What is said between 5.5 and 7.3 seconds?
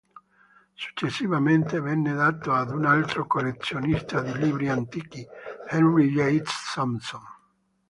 Henry Yates Thompson.